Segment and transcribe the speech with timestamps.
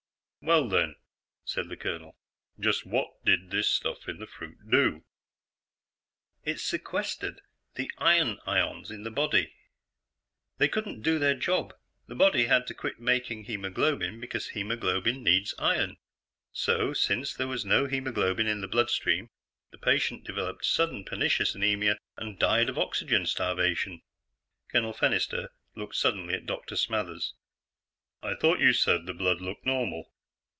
[0.43, 0.95] "Well, then,"
[1.45, 2.17] said the colonel,
[2.59, 5.03] "just what did this stuff in the fruit do?"
[6.43, 7.41] "It sequestered
[7.75, 9.53] the iron ions in the body.
[10.57, 11.75] They couldn't do their job.
[12.07, 15.97] The body had to quit making hemoglobin, because hemoglobin needs iron.
[16.51, 19.29] So, since there was no hemoglobin in the bloodstream,
[19.69, 24.01] the patient developed sudden pernicious anemia and died of oxygen starvation."
[24.71, 26.75] Colonel Fennister looked suddenly at Dr.
[26.77, 27.35] Smathers.
[28.23, 30.11] "I thought you said the blood looked normal."